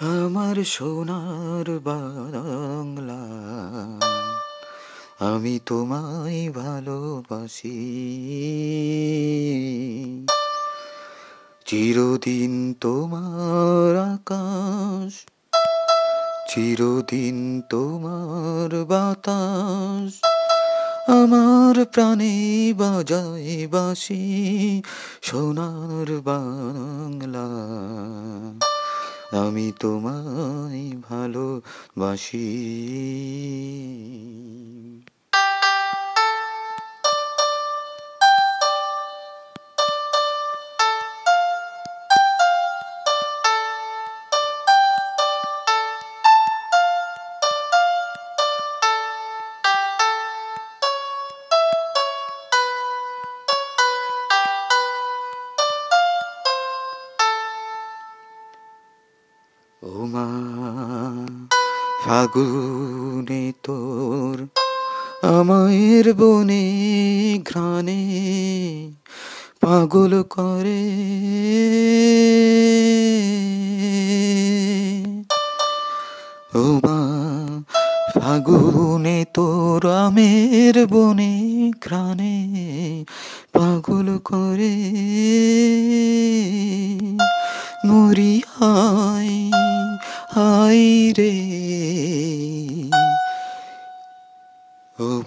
আমার 0.00 0.56
সোনার 0.64 1.66
বাংলা, 1.80 3.22
আমি 5.26 5.60
তোমায় 5.66 6.52
ভালোবাসি। 6.52 7.78
চিরদিন 11.66 12.74
তোমার 12.80 13.96
আকাশ, 14.14 15.12
চিরদিন 16.52 17.62
তোমার 17.70 18.84
বাতাস, 18.84 20.12
আমার 21.08 21.84
প্রাণে 21.84 22.36
বাজায় 22.78 23.68
বাসি 23.70 24.82
সোনার 25.22 26.08
বাংলা। 26.20 27.48
আমি 29.32 29.72
তোমায় 29.72 30.82
ভালোবাসি। 31.02 32.38
মা, 60.04 60.28
ফাগুনে 62.04 63.52
তোর 63.62 64.36
আমায়ের 65.26 66.14
বনে 66.14 66.64
ঘ্রাণে 67.46 68.02
পাগল 69.60 70.22
করে। 70.22 70.84
ও 76.54 76.80
মা, 76.84 77.00
ফাগুনে 78.20 79.24
তোর 79.34 79.82
আমের 79.90 80.86
বনে 80.86 81.34
ঘ্রাণে 81.84 82.36
পাগল 83.52 84.18
করে। 84.24 84.76
মরি 87.86 88.42
হাই 90.36 91.12
রে 91.16 91.34
ও 95.00 95.22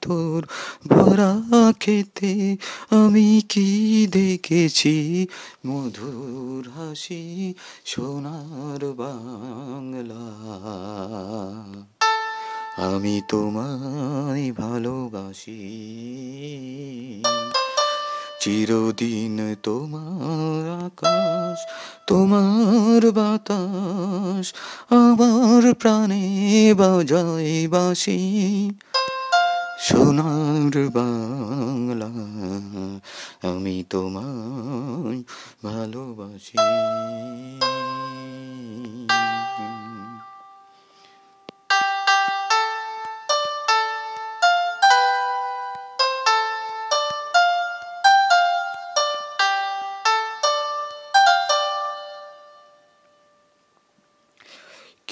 তোর 0.00 0.46
ভরা 0.86 1.36
খেতে 1.80 2.56
আমি 2.90 3.42
কি 3.48 4.06
দেখেছি? 4.10 5.26
মধুর 5.66 6.70
হাসি 6.70 7.54
সোনার 7.84 8.92
বাংলা। 8.92 10.24
আমি 12.86 13.20
তোমায় 13.28 14.52
ভালোবাসি। 14.52 15.93
চিরদিন 18.44 19.38
তোমার 19.62 20.64
আকাশ 20.86 21.58
তোমার 22.06 23.02
বাতাস 23.12 24.46
আমার 24.90 25.62
প্রাণে 25.74 26.24
বাজায় 26.74 27.68
বাসি 27.68 28.20
সোনার 29.80 30.74
বাংলা 30.88 32.10
আমি 33.48 33.84
তোমায় 33.90 35.20
ভালোবাসি। 35.64 36.56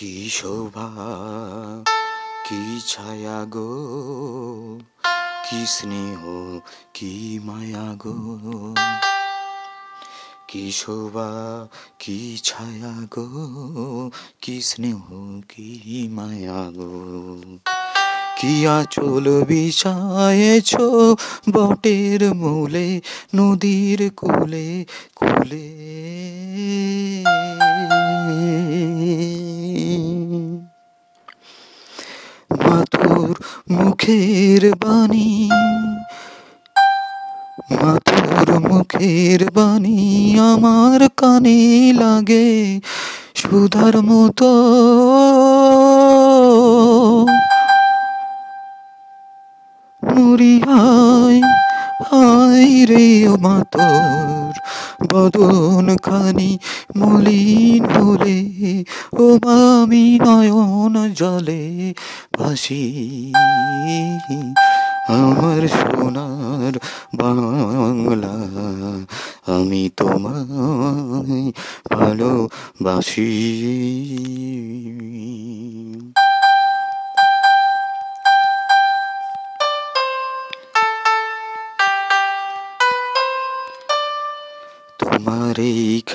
কি 0.03 0.31
শোভা, 0.33 0.89
কি 2.49 2.81
ছায়া 2.87 3.45
গো, 3.45 3.71
কি 5.51 5.67
স্নেহ, 5.67 6.21
কি 6.95 7.41
মায়া 7.45 7.97
গো? 7.99 8.75
কি 10.49 10.73
শোভা, 10.73 11.31
কি 11.99 12.39
ছায়া 12.43 13.07
গো, 13.11 14.11
কি 14.43 14.61
স্নেহ, 14.63 15.03
কি 15.49 16.09
মায়া 16.13 16.71
গো? 16.77 17.37
কি 18.41 18.67
আচল 18.67 19.45
বিষায়েছ 19.45 20.77
বটের 21.51 22.35
মূলে, 22.35 23.01
নদীর 23.35 24.11
কুলে 24.17 24.85
কুলে? 25.17 25.93
মুখের 33.77 34.63
বাণী 34.77 35.31
মাতুর 37.71 38.49
মুখের 38.69 39.41
বাণী 39.51 40.01
আমার 40.51 41.01
কানে 41.17 41.61
লাগে 41.93 42.51
সুধার 43.35 43.95
মতো। 44.03 44.53
মরি 50.03 50.55
হাই 50.61 51.37
হাই 52.09 52.87
রে 52.87 53.07
ও 53.29 53.35
মাতর 53.37 54.42
বদন 55.11 55.87
খানি 55.97 56.51
মলিন 56.97 57.85
হলে, 57.95 58.39
ও 59.19 59.25
মামি 59.45 60.05
নয়ন 60.25 60.95
জলে 61.13 61.95
ভাসি 62.39 62.85
আমার 65.09 65.63
সোনার 65.69 66.75
বাংলা। 67.15 68.35
আমি 69.57 69.83
তোমায় 69.97 71.53
ভালোবাসি। 71.93 73.31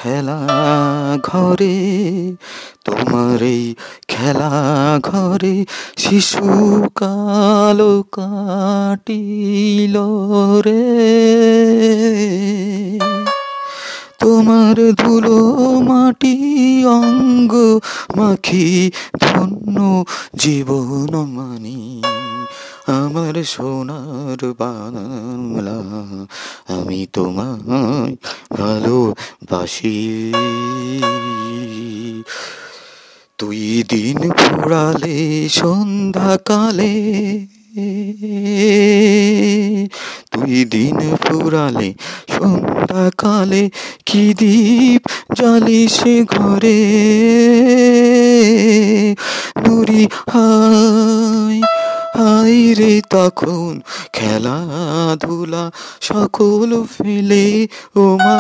খেলা 0.08 0.42
ঘরে, 1.24 1.78
তোমার 2.86 3.42
এই 3.42 3.76
খেলা 4.08 4.52
ঘরে 5.04 5.66
শিশু 5.98 6.46
কালো 6.96 8.04
কাটিল 8.12 9.96
রে। 10.66 10.84
তোমার 14.20 14.78
ধুলো 14.94 15.40
মাটি 15.80 16.36
অঙ্গ 16.86 17.54
মাখি 18.18 18.92
ধন্য 19.20 19.78
জীবন 20.36 21.12
মানি। 21.36 22.04
আমার 22.88 23.44
সোনার 23.44 24.54
বাংলা 24.60 25.78
আমি 26.68 27.08
তোমায় 27.14 28.16
ভালোবাসি। 28.58 30.34
তুই 33.38 33.84
দিন 33.90 34.32
ফুরালে 34.32 35.50
সন্ধ্যাকালে, 35.50 36.96
তুই 40.32 40.66
দিন 40.66 41.16
ফুরালে 41.16 41.94
সন্ধ্যাকালে 42.40 43.70
কি 44.06 44.34
দীপ 44.34 45.02
জ্বালিস 45.36 46.04
ঘরে? 46.30 46.80
নুরি 49.68 50.08
হাই 50.30 51.77
হাই 52.68 52.76
রে 52.76 52.94
তখন 53.10 53.74
খেলাধুলা 54.14 55.64
সকল 56.02 56.72
ফেলে। 56.94 57.46
ও 57.96 58.04
মা 58.26 58.40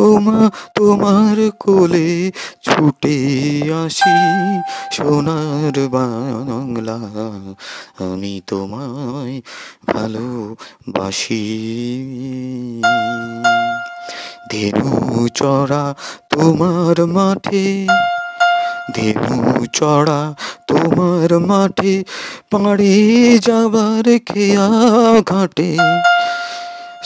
ও 0.00 0.08
মা 0.18 0.38
তোমার 0.74 1.36
কোলে 1.60 2.10
ছুটে 2.64 3.16
আসি 3.80 4.16
সোনার 4.92 5.76
বাংলা। 5.88 6.98
আমি 8.04 8.34
তোমায় 8.46 9.36
ভালোবাসি। 9.86 11.44
ধেনু 14.50 14.90
চড়া 15.34 15.84
তোমার 16.30 16.96
মাঠে 17.06 17.66
ধেনু 18.94 19.66
চড়া 19.72 20.34
তোমার 20.66 21.38
মাঠে, 21.38 22.04
পাড়ে 22.50 22.96
যাবার 23.38 24.18
খেয়া 24.26 24.68
ঘাটে। 25.26 25.76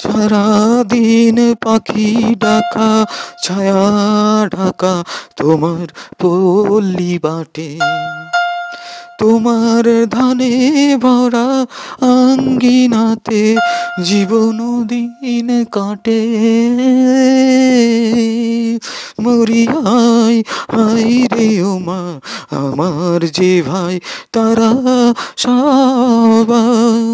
সারাদিন 0.03 1.55
পাখি 1.55 2.35
ডাকা, 2.39 3.07
ছায়া 3.43 3.85
ঢাকা 4.49 5.05
তোমার 5.37 5.87
পল্লী 6.19 7.19
বাটে। 7.23 7.79
তোমার 9.19 10.06
ধানে 10.11 10.55
ভরা 10.96 11.49
আঙ্গিনাতে 12.00 13.56
জীবন 14.05 14.84
দিন 14.87 15.64
কাটে। 15.64 16.22
মরিয়াই 19.20 20.37
হাই 20.75 21.26
রে 21.32 21.62
ও 21.62 21.78
মা, 21.78 22.02
আমার 22.50 23.20
যে 23.28 23.62
ভাই, 23.62 24.00
তারা 24.32 24.72
সবাই। 25.37 27.05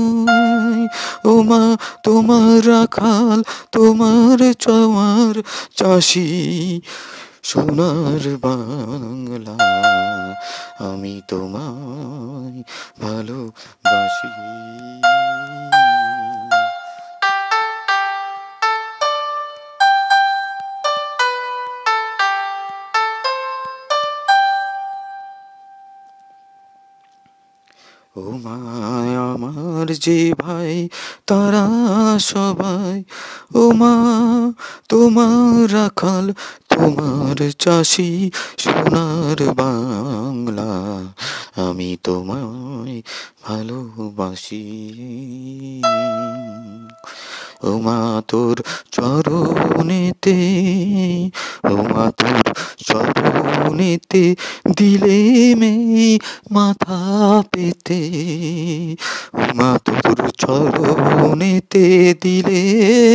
ওমা 1.24 1.76
তোমার 2.02 2.68
রাখাল, 2.68 3.38
তোমার 3.72 4.38
চমার 4.58 5.34
চাষি 5.76 6.30
সোনার 7.42 8.24
বাংলা, 8.42 9.56
আমি 10.88 11.14
তোমায় 11.28 12.58
ভালোবাসি। 13.02 14.30
ও 28.16 28.30
মা 28.44 28.56
আমার 29.32 29.88
যে 30.04 30.34
ভাই, 30.38 30.88
তারা 31.26 31.64
সবাই, 32.18 33.04
ও 33.54 33.62
মা, 33.72 33.94
তোমার 34.88 35.74
রাখাল 35.74 36.26
তোমার 36.80 37.50
চাষি 37.58 38.30
সোনার 38.58 39.52
বাংলা। 39.54 40.70
আমি 41.66 41.96
তোমায় 42.04 43.02
ভালোবাসি। 43.44 44.64
ও 47.62 47.78
মা 47.78 48.22
তোর 48.28 48.62
চরণেতে 48.90 50.38
ও 51.64 51.76
মা 51.76 52.12
তোর 52.16 52.49
চরণেতে 52.86 54.34
দিলে 54.76 55.54
মেয়ে 55.54 56.18
মাথা 56.50 57.42
পেতে। 57.52 58.00
উমা 59.34 59.70
মা 59.70 59.78
তোর 59.84 60.30
চরণেতে 60.38 62.14
দিলে 62.20 62.62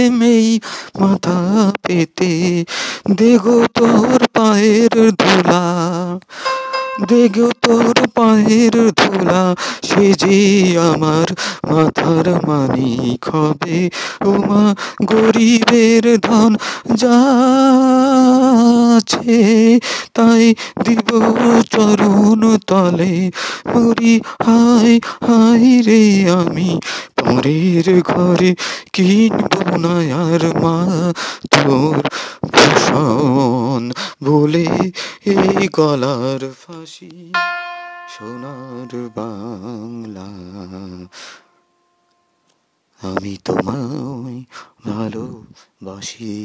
মেয়ে 0.09 0.59
মাথা 0.99 1.71
পেতে। 1.83 2.63
দেগো 3.11 3.67
তোর 3.73 4.25
ধুলা 4.35 4.54
দেগো 7.09 7.49
তোর 7.61 7.95
পায়ের 8.15 8.75
ধুলা, 8.91 9.43
সে 9.83 10.05
যে 10.13 10.37
আমার 10.89 11.27
মাথার 11.71 12.25
মানি 12.47 12.91
খবে 13.21 13.79
ও 14.25 14.31
মা, 14.47 14.63
গরিবের 15.05 16.05
ধন 16.21 16.51
যাচ্ছে 17.01 17.37
তাই 20.13 20.45
দিব 20.83 21.09
চরণ 21.71 22.41
তলে। 22.67 23.15
মরি 23.71 24.13
হাই 24.45 24.93
হাই 25.27 25.65
রে 25.87 26.03
আমি 26.39 26.69
পরের 27.25 28.01
ঘরে 28.01 28.55
কিনবো 28.93 29.77
না 29.77 29.95
আর 30.23 30.43
মা 30.63 30.77
তোর 31.51 31.95
ভূষণ 32.53 33.83
বলে 34.23 34.65
এই 35.25 35.67
গলার 35.73 36.41
ফাঁসি 36.61 37.33
সোনার 38.13 38.91
বাংলা। 39.15 40.27
আমি 43.01 43.37
তোমায় 43.45 44.39
ভালোবাসি। 44.85 46.35